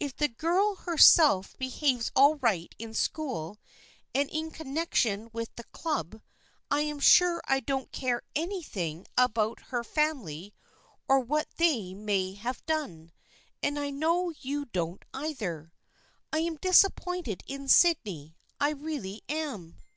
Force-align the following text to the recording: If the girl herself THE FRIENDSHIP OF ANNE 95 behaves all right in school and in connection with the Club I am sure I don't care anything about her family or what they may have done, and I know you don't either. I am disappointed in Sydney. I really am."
If 0.00 0.16
the 0.16 0.26
girl 0.26 0.74
herself 0.74 1.52
THE 1.56 1.70
FRIENDSHIP 1.70 1.78
OF 1.78 1.82
ANNE 1.84 1.88
95 1.92 2.10
behaves 2.10 2.12
all 2.16 2.34
right 2.38 2.74
in 2.80 2.94
school 2.94 3.58
and 4.12 4.28
in 4.30 4.50
connection 4.50 5.30
with 5.32 5.54
the 5.54 5.62
Club 5.70 6.20
I 6.68 6.80
am 6.80 6.98
sure 6.98 7.40
I 7.46 7.60
don't 7.60 7.92
care 7.92 8.22
anything 8.34 9.06
about 9.16 9.60
her 9.70 9.84
family 9.84 10.52
or 11.06 11.20
what 11.20 11.46
they 11.58 11.94
may 11.94 12.34
have 12.34 12.66
done, 12.66 13.12
and 13.62 13.78
I 13.78 13.90
know 13.90 14.32
you 14.40 14.64
don't 14.64 15.04
either. 15.14 15.72
I 16.32 16.40
am 16.40 16.56
disappointed 16.56 17.44
in 17.46 17.68
Sydney. 17.68 18.34
I 18.58 18.70
really 18.70 19.22
am." 19.28 19.76